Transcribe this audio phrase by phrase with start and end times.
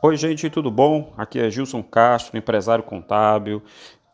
[0.00, 1.12] Oi, gente, tudo bom?
[1.16, 3.60] Aqui é Gilson Castro, empresário contábil.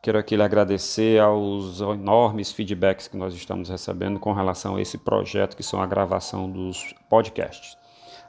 [0.00, 4.96] Quero aqui lhe agradecer aos enormes feedbacks que nós estamos recebendo com relação a esse
[4.96, 7.76] projeto que são a gravação dos podcasts.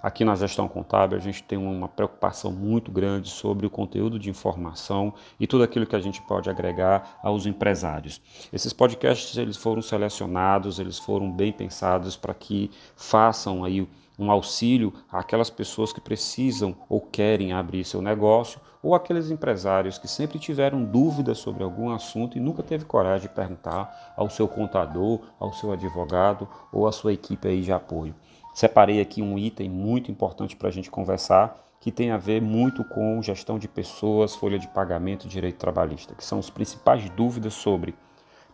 [0.04, 4.30] Aqui na gestão contábil a gente tem uma preocupação muito grande sobre o conteúdo de
[4.30, 8.22] informação e tudo aquilo que a gente pode agregar aos empresários.
[8.52, 13.88] Esses podcasts eles foram selecionados, eles foram bem pensados para que façam aí
[14.18, 20.08] um auxílio àquelas pessoas que precisam ou querem abrir seu negócio, ou aqueles empresários que
[20.08, 25.22] sempre tiveram dúvidas sobre algum assunto e nunca teve coragem de perguntar ao seu contador,
[25.40, 28.14] ao seu advogado ou à sua equipe aí de apoio.
[28.54, 32.84] Separei aqui um item muito importante para a gente conversar, que tem a ver muito
[32.84, 37.54] com gestão de pessoas, folha de pagamento e direito trabalhista, que são as principais dúvidas
[37.54, 37.96] sobre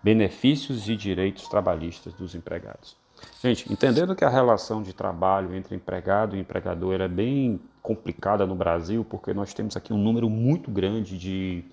[0.01, 3.00] benefícios e direitos trabalhistas dos empregados.
[3.41, 8.55] Gente, entendendo que a relação de trabalho entre empregado e empregador é bem complicada no
[8.55, 11.65] Brasil, porque nós temos aqui um número muito grande de,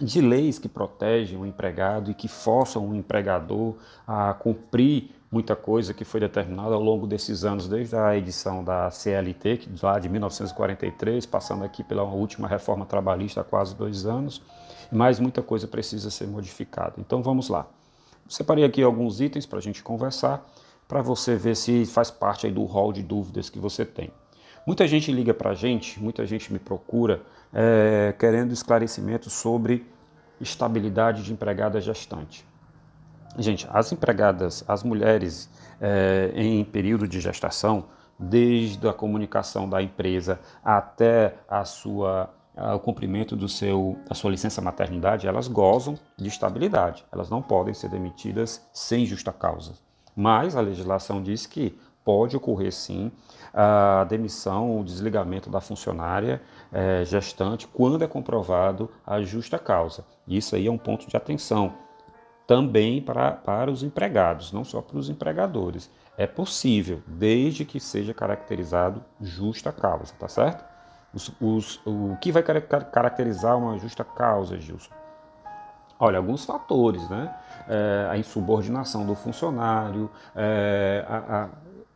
[0.00, 3.74] de leis que protegem o empregado e que forçam o empregador
[4.06, 8.90] a cumprir muita coisa que foi determinada ao longo desses anos, desde a edição da
[8.90, 14.42] CLT, que lá de 1943, passando aqui pela última reforma trabalhista há quase dois anos,
[14.90, 16.94] mas muita coisa precisa ser modificada.
[16.96, 17.66] Então vamos lá.
[18.28, 20.46] Separei aqui alguns itens para a gente conversar,
[20.86, 24.10] para você ver se faz parte aí do rol de dúvidas que você tem.
[24.66, 29.86] Muita gente liga para a gente, muita gente me procura é, querendo esclarecimento sobre
[30.38, 32.44] estabilidade de empregada gestante.
[33.38, 35.48] Gente, as empregadas, as mulheres
[35.80, 37.86] é, em período de gestação,
[38.18, 42.28] desde a comunicação da empresa até a sua
[42.74, 47.04] o cumprimento do seu, da sua licença maternidade, elas gozam de estabilidade.
[47.12, 49.74] Elas não podem ser demitidas sem justa causa.
[50.14, 53.12] Mas a legislação diz que pode ocorrer sim
[53.52, 56.40] a demissão, o desligamento da funcionária
[56.72, 60.04] é, gestante quando é comprovado a justa causa.
[60.26, 61.74] Isso aí é um ponto de atenção
[62.46, 65.90] também para, para os empregados, não só para os empregadores.
[66.16, 70.64] É possível, desde que seja caracterizado justa causa, tá certo?
[71.12, 74.92] Os, os, o que vai caracterizar uma justa causa, Gilson?
[76.00, 77.34] Olha, alguns fatores, né?
[77.68, 81.48] É, a insubordinação do funcionário, é, a, a,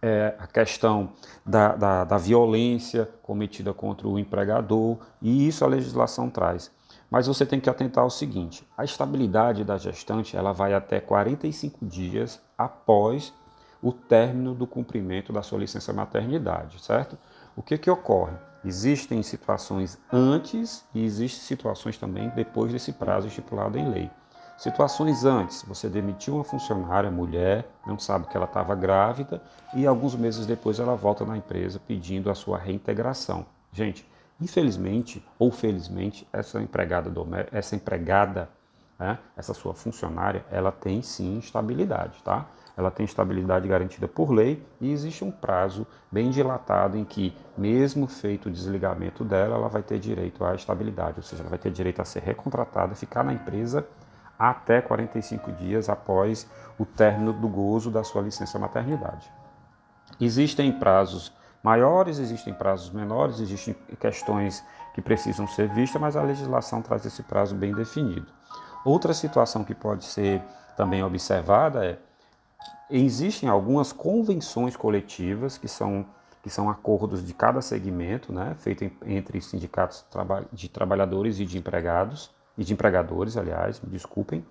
[0.02, 1.12] é, a, questão
[1.46, 6.70] da, da, da, violência cometida contra o empregador, e isso a legislação traz.
[7.08, 11.86] Mas você tem que atentar ao seguinte: a estabilidade da gestante ela vai até 45
[11.86, 13.32] dias após
[13.80, 17.16] o término do cumprimento da sua licença maternidade, certo?
[17.54, 18.34] O que, que ocorre?
[18.64, 24.10] Existem situações antes e existem situações também depois desse prazo estipulado em lei.
[24.56, 29.42] Situações antes, você demitiu uma funcionária, mulher, não sabe que ela estava grávida
[29.74, 33.44] e alguns meses depois ela volta na empresa pedindo a sua reintegração.
[33.72, 34.08] Gente,
[34.40, 37.10] infelizmente ou felizmente, essa empregada,
[37.50, 38.48] essa empregada,
[38.96, 42.46] né, essa sua funcionária, ela tem sim estabilidade, tá?
[42.76, 48.06] Ela tem estabilidade garantida por lei e existe um prazo bem dilatado em que, mesmo
[48.06, 51.70] feito o desligamento dela, ela vai ter direito à estabilidade, ou seja, ela vai ter
[51.70, 53.86] direito a ser recontratada, ficar na empresa
[54.38, 59.30] até 45 dias após o término do gozo da sua licença maternidade.
[60.20, 61.32] Existem prazos
[61.62, 67.22] maiores, existem prazos menores, existem questões que precisam ser vistas, mas a legislação traz esse
[67.22, 68.26] prazo bem definido.
[68.84, 70.42] Outra situação que pode ser
[70.76, 71.98] também observada é
[72.90, 76.04] existem algumas convenções coletivas que são,
[76.42, 80.04] que são acordos de cada segmento, né, feito entre sindicatos
[80.52, 84.44] de trabalhadores e de empregados, e de empregadores, aliás, me desculpem,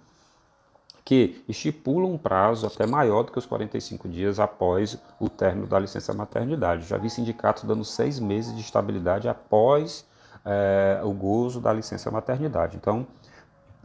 [1.03, 5.79] que estipulam um prazo até maior do que os 45 dias após o término da
[5.79, 6.87] licença maternidade.
[6.87, 10.05] Já vi sindicatos dando seis meses de estabilidade após
[10.45, 12.77] é, o gozo da licença maternidade.
[12.77, 13.05] Então,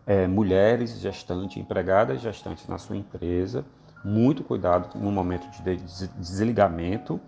[0.07, 3.65] é, mulheres gestantes, empregadas gestantes na sua empresa,
[4.05, 5.77] muito cuidado no momento de
[6.19, 7.21] desligamento,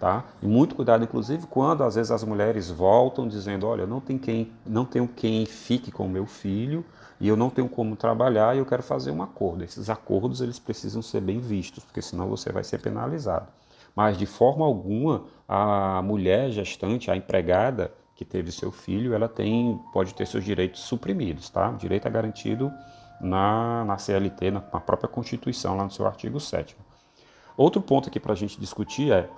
[0.00, 0.24] tá?
[0.42, 4.52] E muito cuidado, inclusive, quando às vezes as mulheres voltam dizendo, olha, não tem quem,
[4.66, 6.84] não tenho quem fique com o meu filho
[7.20, 9.62] e eu não tenho como trabalhar e eu quero fazer um acordo.
[9.62, 13.46] Esses acordos eles precisam ser bem vistos, porque senão você vai ser penalizado.
[13.94, 19.78] Mas de forma alguma a mulher gestante, a empregada que teve seu filho, ela tem
[19.92, 21.70] pode ter seus direitos suprimidos, tá?
[21.70, 22.72] O direito é garantido
[23.22, 26.76] na, na CLT, na, na própria Constituição, lá no seu artigo 7.
[27.56, 29.28] Outro ponto aqui para a gente discutir é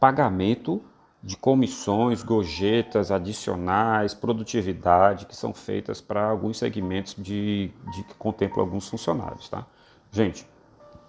[0.00, 0.82] pagamento
[1.22, 8.64] de comissões, gorjetas adicionais, produtividade, que são feitas para alguns segmentos de, de, que contemplam
[8.64, 9.48] alguns funcionários.
[9.48, 9.66] Tá?
[10.12, 10.46] Gente,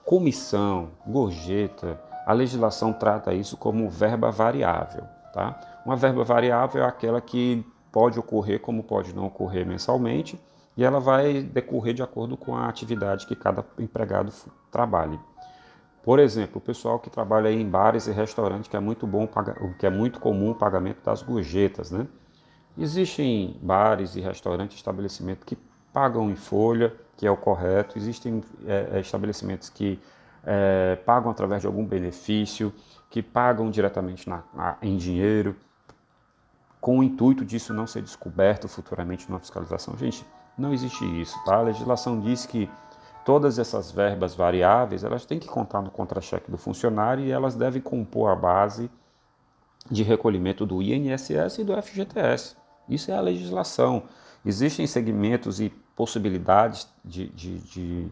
[0.03, 5.03] comissão, gorjeta, a legislação trata isso como verba variável.
[5.33, 5.59] Tá?
[5.85, 10.39] Uma verba variável é aquela que pode ocorrer como pode não ocorrer mensalmente
[10.77, 14.31] e ela vai decorrer de acordo com a atividade que cada empregado
[14.71, 15.19] trabalhe.
[16.03, 19.27] Por exemplo, o pessoal que trabalha em bares e restaurantes, que é muito bom,
[19.77, 22.07] que é muito comum o pagamento das gorjetas, né?
[22.77, 25.57] Existem bares e restaurantes, estabelecimentos que
[25.91, 27.97] pagam em folha, que é o correto.
[27.97, 29.99] Existem é, é, estabelecimentos que
[30.45, 32.71] é, pagam através de algum benefício,
[33.09, 35.55] que pagam diretamente na, na, em dinheiro,
[36.79, 39.97] com o intuito disso não ser descoberto futuramente numa fiscalização.
[39.97, 40.23] Gente,
[40.57, 41.57] não existe isso, tá?
[41.57, 42.69] A legislação diz que
[43.23, 47.81] todas essas verbas variáveis, elas têm que contar no contra-cheque do funcionário e elas devem
[47.81, 48.89] compor a base
[49.89, 52.55] de recolhimento do INSS e do FGTS.
[52.89, 54.03] Isso é a legislação.
[54.45, 58.07] Existem segmentos e possibilidades de, de, de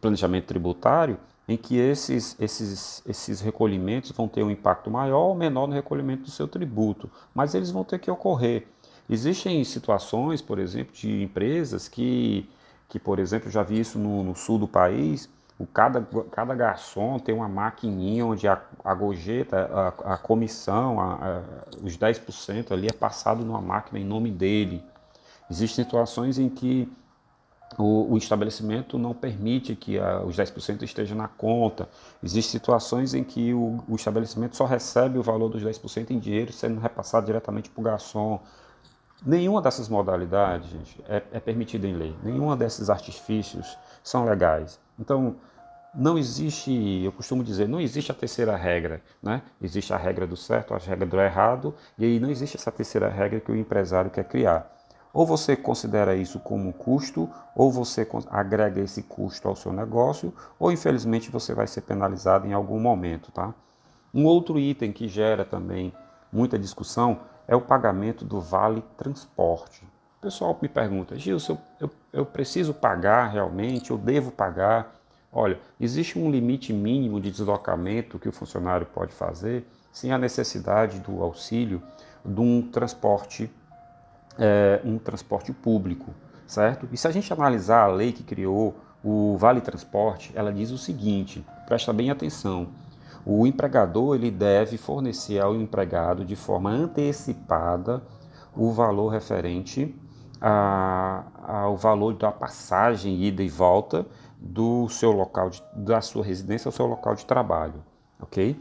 [0.00, 5.68] planejamento tributário em que esses, esses, esses recolhimentos vão ter um impacto maior ou menor
[5.68, 8.66] no recolhimento do seu tributo, mas eles vão ter que ocorrer.
[9.08, 12.48] Existem situações, por exemplo, de empresas que,
[12.88, 17.18] que por exemplo, já vi isso no, no sul do país, o cada, cada garçom
[17.18, 21.42] tem uma maquininha onde a, a gorjeta, a, a comissão, a, a,
[21.82, 24.84] os 10% ali é passado numa máquina em nome dele.
[25.50, 26.92] Existem situações em que
[27.78, 31.88] o, o estabelecimento não permite que a, os 10% estejam na conta.
[32.22, 36.52] Existem situações em que o, o estabelecimento só recebe o valor dos 10% em dinheiro
[36.52, 38.40] sendo repassado diretamente para o garçom.
[39.24, 42.14] Nenhuma dessas modalidades, gente, é, é permitida em lei.
[42.22, 44.78] Nenhuma desses artifícios são legais.
[44.98, 45.36] Então,
[45.94, 49.42] não existe, eu costumo dizer, não existe a terceira regra, né?
[49.62, 53.08] Existe a regra do certo, a regra do errado, e aí não existe essa terceira
[53.08, 54.70] regra que o empresário quer criar.
[55.12, 60.34] Ou você considera isso como um custo, ou você agrega esse custo ao seu negócio,
[60.58, 63.54] ou infelizmente você vai ser penalizado em algum momento, tá?
[64.12, 65.90] Um outro item que gera também
[66.30, 69.84] muita discussão é o pagamento do vale transporte.
[70.18, 74.94] O pessoal me pergunta, Gilson, eu, eu preciso pagar realmente, eu devo pagar?
[75.32, 81.00] Olha, existe um limite mínimo de deslocamento que o funcionário pode fazer sem a necessidade
[81.00, 81.82] do auxílio
[82.24, 83.50] de um transporte,
[84.38, 86.12] é, um transporte público,
[86.46, 86.88] certo?
[86.92, 90.78] E se a gente analisar a lei que criou o Vale Transporte, ela diz o
[90.78, 92.68] seguinte, presta bem atenção,
[93.26, 98.00] o empregador ele deve fornecer ao empregado de forma antecipada
[98.56, 99.94] o valor referente
[100.40, 104.06] a, ao valor da passagem ida e volta
[104.38, 107.82] do seu local de, da sua residência ao seu local de trabalho,
[108.20, 108.56] ok?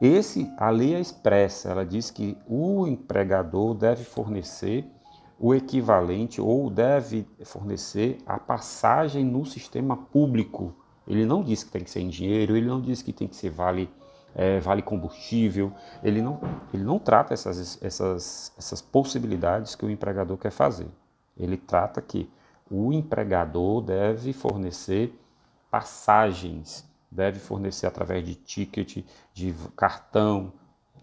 [0.00, 4.84] Esse a lei é expressa, ela diz que o empregador deve fornecer
[5.38, 10.74] o equivalente ou deve fornecer a passagem no sistema público.
[11.06, 13.36] Ele não diz que tem que ser em dinheiro, ele não diz que tem que
[13.36, 13.90] ser vale
[14.34, 15.72] é, vale combustível,
[16.02, 16.40] ele não,
[16.72, 20.88] ele não trata essas, essas, essas possibilidades que o empregador quer fazer.
[21.36, 22.28] Ele trata que
[22.70, 25.16] o empregador deve fornecer
[25.70, 30.52] passagens, deve fornecer através de ticket, de cartão,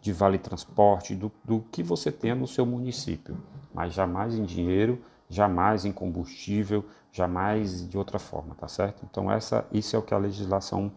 [0.01, 3.38] de vale transporte, do, do que você tenha no seu município,
[3.74, 5.01] mas jamais em dinheiro,
[5.31, 9.04] jamais em combustível, jamais de outra forma, tá certo?
[9.10, 10.92] Então essa, isso é o que a legislação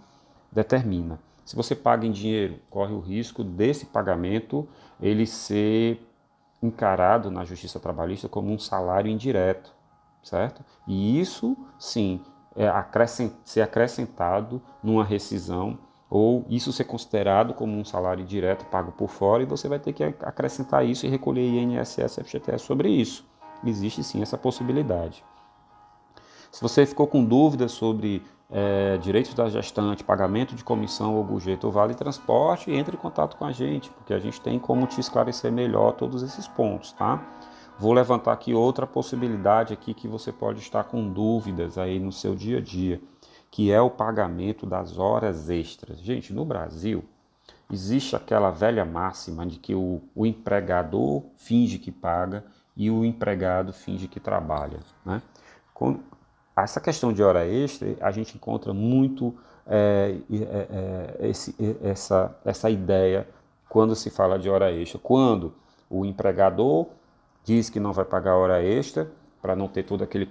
[0.50, 1.18] determina.
[1.44, 4.68] Se você paga em dinheiro, corre o risco desse pagamento
[5.00, 6.04] ele ser
[6.62, 9.72] encarado na justiça trabalhista como um salário indireto,
[10.22, 10.64] certo?
[10.86, 12.20] E isso, sim,
[12.56, 18.92] é acrescent, ser acrescentado numa rescisão ou isso ser considerado como um salário direto pago
[18.92, 22.88] por fora e você vai ter que acrescentar isso e recolher INSS e FGTS sobre
[22.88, 23.24] isso.
[23.64, 25.24] Existe sim essa possibilidade.
[26.50, 31.66] Se você ficou com dúvidas sobre é, direitos da gestante, pagamento de comissão ou gorjeta
[31.66, 35.00] ou vale transporte, entre em contato com a gente, porque a gente tem como te
[35.00, 37.20] esclarecer melhor todos esses pontos, tá?
[37.76, 42.36] Vou levantar aqui outra possibilidade aqui que você pode estar com dúvidas aí no seu
[42.36, 43.00] dia a dia,
[43.50, 45.98] que é o pagamento das horas extras.
[45.98, 47.04] Gente, no Brasil
[47.72, 52.44] existe aquela velha máxima de que o, o empregador finge que paga
[52.76, 54.78] e o empregado finge que trabalha.
[55.04, 55.22] Né?
[55.72, 56.00] Com
[56.56, 59.34] essa questão de hora extra, a gente encontra muito
[59.66, 63.26] é, é, é, esse, essa, essa ideia
[63.68, 64.98] quando se fala de hora extra.
[64.98, 65.54] Quando
[65.90, 66.86] o empregador
[67.44, 69.10] diz que não vai pagar hora extra
[69.42, 70.28] para não ter toda aquele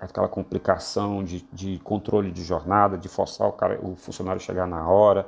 [0.00, 4.88] aquela complicação de, de, controle de jornada, de forçar o, cara, o funcionário chegar na
[4.88, 5.26] hora.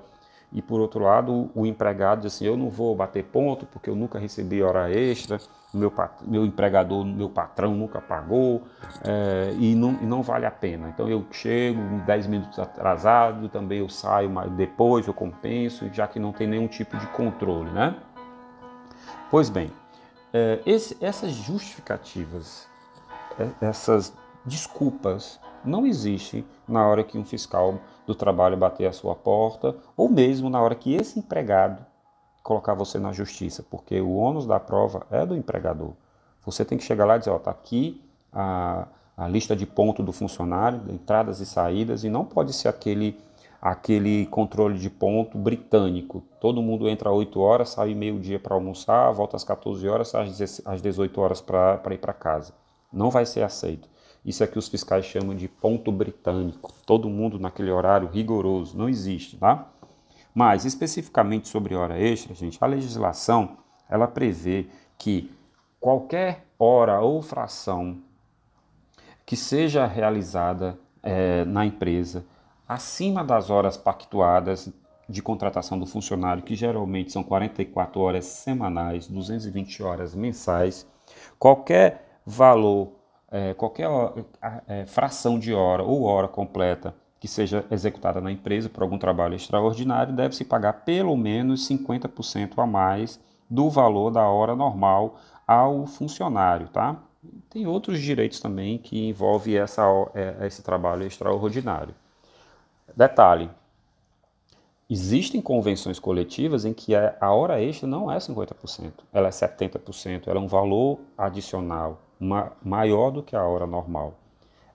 [0.52, 3.96] E por outro lado, o, empregado diz assim: eu não vou bater ponto porque eu
[3.96, 5.38] nunca recebi hora extra,
[5.72, 8.62] meu, meu empregador, meu patrão nunca pagou
[9.04, 10.88] é, e, não, e não vale a pena.
[10.88, 16.32] Então eu chego 10 minutos atrasado, também eu saio depois, eu compenso, já que não
[16.32, 17.96] tem nenhum tipo de controle, né?
[19.30, 19.72] Pois bem,
[20.32, 22.68] é, esse, essas justificativas,
[23.38, 24.12] é, essas
[24.44, 30.08] desculpas não existem na hora que um fiscal do trabalho bater a sua porta ou
[30.08, 31.84] mesmo na hora que esse empregado
[32.42, 35.92] colocar você na justiça, porque o ônus da prova é do empregador.
[36.44, 40.02] Você tem que chegar lá e dizer, ó, tá aqui a, a lista de ponto
[40.02, 43.18] do funcionário, entradas e saídas, e não pode ser aquele
[43.64, 46.23] aquele controle de ponto britânico.
[46.38, 50.30] Todo mundo entra às 8 horas, sai meio-dia para almoçar, volta às 14 horas, sai
[50.66, 52.52] às 18 horas para ir para casa.
[52.92, 53.88] Não vai ser aceito.
[54.24, 56.72] Isso é que os fiscais chamam de ponto britânico.
[56.86, 58.76] Todo mundo naquele horário rigoroso.
[58.76, 59.68] Não existe, tá?
[60.34, 64.66] Mas, especificamente sobre hora extra, gente, a legislação, ela prevê
[64.98, 65.30] que
[65.78, 67.98] qualquer hora ou fração
[69.26, 72.24] que seja realizada é, na empresa
[72.66, 74.72] acima das horas pactuadas
[75.08, 80.86] de contratação do funcionário, que geralmente são 44 horas semanais, 220 horas mensais,
[81.38, 82.92] qualquer valor,
[83.34, 83.88] é, qualquer
[84.68, 89.34] é, fração de hora ou hora completa que seja executada na empresa por algum trabalho
[89.34, 93.18] extraordinário, deve-se pagar pelo menos 50% a mais
[93.50, 96.96] do valor da hora normal ao funcionário, tá?
[97.50, 99.82] Tem outros direitos também que envolvem essa,
[100.14, 101.94] é, esse trabalho extraordinário.
[102.96, 103.50] Detalhe:
[104.88, 110.38] existem convenções coletivas em que a hora extra não é 50%, ela é 70%, ela
[110.38, 112.00] é um valor adicional
[112.62, 114.14] maior do que a hora normal.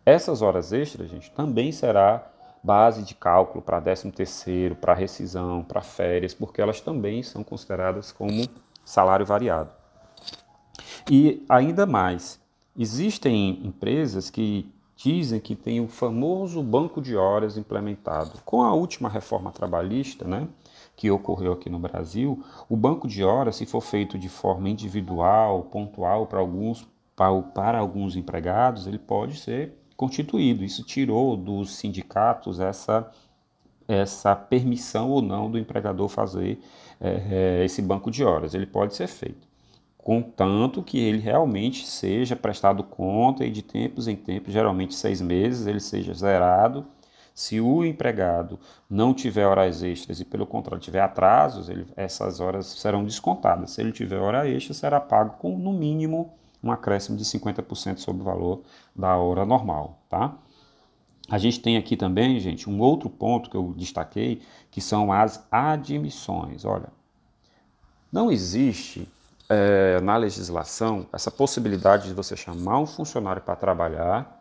[0.06, 2.28] Essas horas extras, gente, também será
[2.64, 8.12] base de cálculo para 13 terceiro, para rescisão, para férias, porque elas também são consideradas
[8.12, 8.48] como
[8.84, 9.72] salário variado.
[11.10, 12.40] E ainda mais,
[12.78, 18.32] existem empresas que dizem que tem o famoso banco de horas implementado.
[18.44, 20.48] Com a última reforma trabalhista, né,
[20.96, 25.64] que ocorreu aqui no Brasil, o banco de horas, se for feito de forma individual,
[25.64, 26.86] pontual para alguns,
[27.54, 30.64] para, alguns empregados, ele pode ser constituído.
[30.64, 33.10] Isso tirou dos sindicatos essa
[33.88, 36.60] essa permissão ou não do empregador fazer
[37.02, 38.54] é, esse banco de horas.
[38.54, 39.50] Ele pode ser feito
[40.10, 45.68] contanto que ele realmente seja prestado conta e de tempos em tempos, geralmente seis meses,
[45.68, 46.84] ele seja zerado.
[47.36, 48.60] Se o empregado
[48.90, 53.70] não tiver horas extras e, pelo contrário, tiver atrasos, ele, essas horas serão descontadas.
[53.70, 58.22] Se ele tiver hora extra, será pago com, no mínimo, um acréscimo de 50% sobre
[58.22, 58.62] o valor
[58.96, 60.38] da hora normal, tá?
[61.30, 65.46] A gente tem aqui também, gente, um outro ponto que eu destaquei, que são as
[65.52, 66.66] admissões.
[66.66, 66.90] Olha,
[68.12, 69.08] não existe
[69.48, 74.38] é, na legislação essa possibilidade de você chamar um funcionário para trabalhar,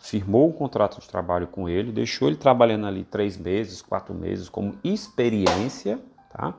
[0.00, 4.48] firmou um contrato de trabalho com ele, deixou ele trabalhando ali três meses, quatro meses
[4.48, 6.54] como experiência, tá?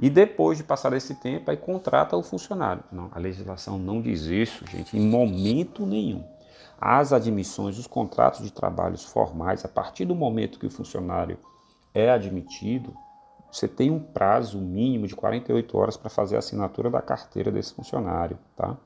[0.00, 2.82] E depois de passar esse tempo, aí contrata o funcionário.
[2.90, 6.24] Não, a legislação não diz isso, gente, em momento nenhum.
[6.80, 11.38] As admissões, os contratos de trabalhos formais, a partir do momento que o funcionário
[11.94, 12.94] é admitido,
[13.50, 17.72] você tem um prazo mínimo de 48 horas para fazer a assinatura da carteira desse
[17.72, 18.36] funcionário.
[18.56, 18.76] Tá?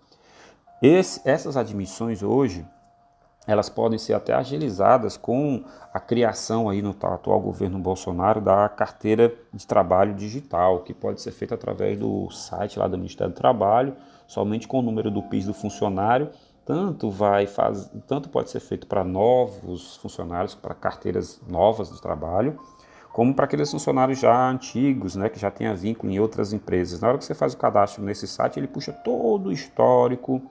[0.82, 2.66] Esse, essas admissões hoje,
[3.48, 9.34] elas podem ser até agilizadas com a criação aí no atual governo Bolsonaro da carteira
[9.54, 13.96] de trabalho digital, que pode ser feita através do site lá do Ministério do Trabalho,
[14.26, 16.28] somente com o número do PIS do funcionário,
[16.66, 22.60] tanto vai faz, tanto pode ser feito para novos funcionários, para carteiras novas de trabalho,
[23.14, 27.00] como para aqueles funcionários já antigos, né, que já tenha vínculo em outras empresas.
[27.00, 30.42] Na hora que você faz o cadastro nesse site, ele puxa todo o histórico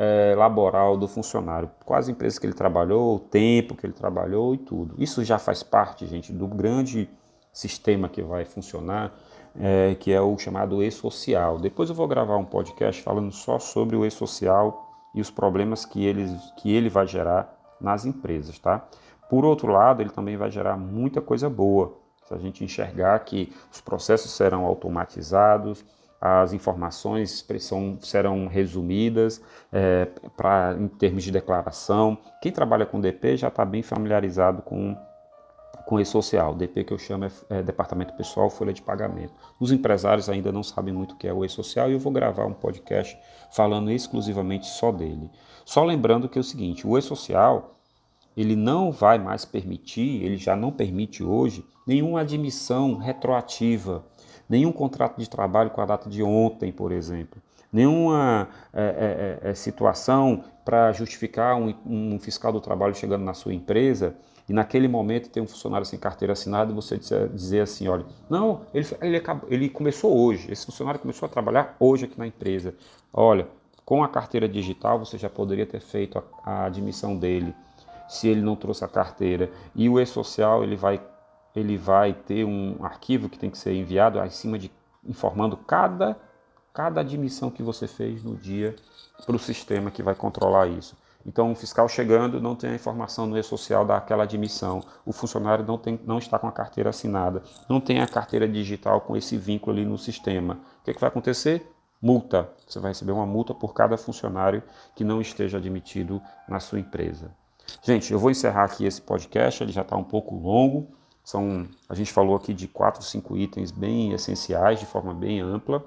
[0.00, 4.58] é, laboral do funcionário, quais empresas que ele trabalhou, o tempo que ele trabalhou e
[4.58, 4.94] tudo.
[4.96, 7.06] Isso já faz parte, gente, do grande
[7.52, 9.12] sistema que vai funcionar,
[9.60, 11.58] é, que é o chamado e-social.
[11.58, 16.02] Depois eu vou gravar um podcast falando só sobre o e-social e os problemas que
[16.02, 18.88] ele, que ele vai gerar nas empresas, tá?
[19.28, 21.98] Por outro lado, ele também vai gerar muita coisa boa.
[22.24, 25.84] Se a gente enxergar que os processos serão automatizados,
[26.20, 29.40] as informações são, serão resumidas
[29.72, 30.06] é,
[30.78, 32.18] em termos de declaração.
[32.42, 34.94] Quem trabalha com DP já está bem familiarizado com,
[35.86, 36.54] com e-social.
[36.54, 39.32] DP que eu chamo é, é, Departamento Pessoal, Folha de Pagamento.
[39.58, 42.44] Os empresários ainda não sabem muito o que é o e-social e eu vou gravar
[42.44, 43.18] um podcast
[43.50, 45.30] falando exclusivamente só dele.
[45.64, 47.76] Só lembrando que é o seguinte, o e-social
[48.36, 54.04] ele não vai mais permitir, ele já não permite hoje, nenhuma admissão retroativa,
[54.50, 57.40] nenhum contrato de trabalho com a data de ontem, por exemplo,
[57.72, 63.54] nenhuma é, é, é, situação para justificar um, um, fiscal do trabalho chegando na sua
[63.54, 64.16] empresa
[64.48, 66.98] e naquele momento tem um funcionário sem carteira assinada e você
[67.32, 71.76] dizer assim, olha, não, ele, ele, acabou, ele começou hoje, esse funcionário começou a trabalhar
[71.78, 72.74] hoje aqui na empresa.
[73.12, 73.46] Olha,
[73.84, 77.54] com a carteira digital você já poderia ter feito a, a admissão dele,
[78.08, 79.48] se ele não trouxe a carteira.
[79.74, 81.00] E o e-social ele vai,
[81.54, 84.70] ele vai ter um arquivo que tem que ser enviado acima de
[85.04, 86.16] informando cada,
[86.72, 88.76] cada admissão que você fez no dia
[89.24, 90.96] para o sistema que vai controlar isso.
[91.24, 94.82] Então, o fiscal chegando não tem a informação no e-social daquela admissão.
[95.04, 99.02] O funcionário não, tem, não está com a carteira assinada, não tem a carteira digital
[99.02, 100.58] com esse vínculo ali no sistema.
[100.80, 101.70] O que, é que vai acontecer?
[102.00, 102.48] Multa.
[102.66, 104.62] Você vai receber uma multa por cada funcionário
[104.96, 107.30] que não esteja admitido na sua empresa.
[107.82, 110.88] Gente, eu vou encerrar aqui esse podcast, ele já está um pouco longo.
[111.30, 115.80] São, a gente falou aqui de quatro, cinco itens bem essenciais, de forma bem ampla.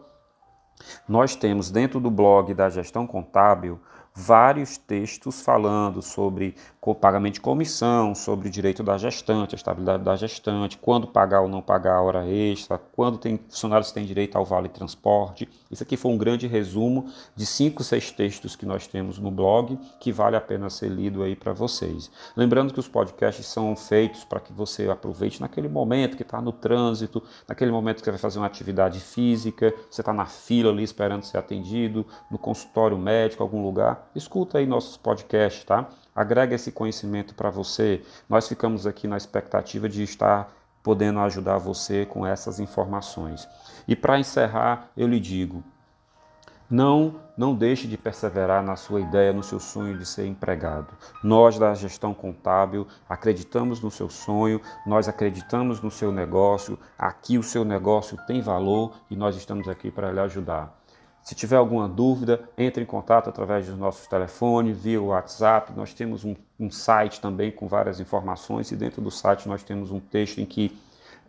[1.05, 3.77] Nós temos dentro do blog da gestão contábil
[4.15, 6.55] vários textos falando sobre
[7.00, 11.48] pagamento de comissão, sobre o direito da gestante, a estabilidade da gestante, quando pagar ou
[11.48, 15.48] não pagar a hora extra, quando tem funcionários têm direito ao vale transporte.
[15.72, 17.05] Isso aqui foi um grande resumo
[17.36, 21.24] de cinco, seis textos que nós temos no blog que vale a pena ser lido
[21.24, 22.12] aí para vocês.
[22.36, 26.51] Lembrando que os podcasts são feitos para que você aproveite naquele momento que está no
[26.51, 31.24] trânsito, naquele momento que vai fazer uma atividade física, você está na fila ali esperando
[31.24, 35.88] ser atendido, no consultório médico, algum lugar escuta aí nossos podcasts, tá?
[36.15, 38.01] Agrega esse conhecimento para você.
[38.29, 40.51] Nós ficamos aqui na expectativa de estar
[40.84, 43.48] podendo ajudar você com essas informações.
[43.88, 45.63] E para encerrar, eu lhe digo:
[46.70, 50.88] não, não deixe de perseverar na sua ideia, no seu sonho de ser empregado.
[51.24, 56.79] Nós da gestão contábil acreditamos no seu sonho, nós acreditamos no seu negócio.
[56.98, 60.82] Aqui o seu negócio tem valor e nós estamos aqui para lhe ajudar.
[61.23, 65.71] Se tiver alguma dúvida, entre em contato através dos nossos telefones, via WhatsApp.
[65.73, 69.89] Nós temos um, um, site também com várias informações e dentro do site nós temos
[69.89, 70.77] um texto em que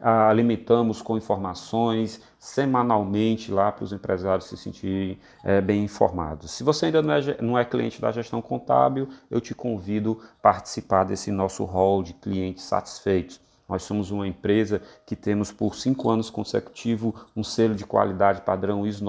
[0.00, 6.50] ah, alimentamos com informações semanalmente lá para os empresários se sentirem é, bem informados.
[6.50, 10.42] Se você ainda não é, não é cliente da gestão contábil, eu te convido a
[10.42, 13.43] participar desse nosso hall de clientes satisfeitos.
[13.68, 18.86] Nós somos uma empresa que temos por cinco anos consecutivos um selo de qualidade padrão
[18.86, 19.04] ISO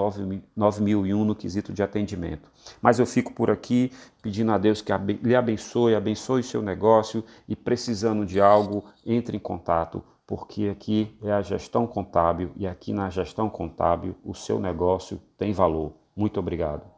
[0.55, 2.49] 9001 no quesito de atendimento.
[2.81, 3.91] Mas eu fico por aqui
[4.21, 4.91] pedindo a Deus que
[5.23, 11.31] lhe abençoe, abençoe seu negócio e precisando de algo, entre em contato, porque aqui é
[11.31, 15.93] a gestão contábil e aqui na gestão contábil o seu negócio tem valor.
[16.15, 16.94] Muito obrigado.